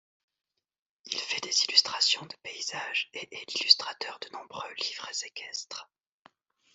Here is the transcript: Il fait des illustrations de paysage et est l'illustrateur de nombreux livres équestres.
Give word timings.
Il 1.05 1.19
fait 1.19 1.41
des 1.41 1.63
illustrations 1.65 2.25
de 2.25 2.35
paysage 2.41 3.11
et 3.13 3.31
est 3.35 3.53
l'illustrateur 3.53 4.17
de 4.23 4.35
nombreux 4.35 4.73
livres 4.73 5.07
équestres. 5.25 5.91